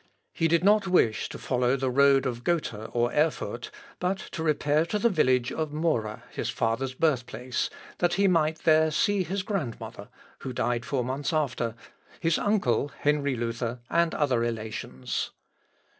He 0.33 0.47
did 0.47 0.63
not 0.63 0.87
wish 0.87 1.29
to 1.29 1.37
follow 1.37 1.75
the 1.75 1.91
road 1.91 2.25
of 2.25 2.43
Gotha 2.43 2.85
or 2.85 3.13
Erfurt, 3.13 3.69
but 3.99 4.17
to 4.31 4.41
repair 4.41 4.83
to 4.87 4.97
the 4.97 5.11
village 5.11 5.51
of 5.51 5.71
Mora, 5.71 6.23
his 6.31 6.49
father's 6.49 6.95
birth 6.95 7.27
place, 7.27 7.69
that 7.99 8.15
he 8.15 8.27
might 8.27 8.57
there 8.63 8.89
see 8.89 9.21
his 9.21 9.43
grandmother, 9.43 10.09
who 10.39 10.53
died 10.53 10.85
four 10.85 11.03
months 11.05 11.31
after, 11.33 11.75
his 12.19 12.39
uncle, 12.39 12.91
Henry 13.01 13.35
Luther, 13.35 13.77
and 13.91 14.15
other 14.15 14.39
relations. 14.39 15.29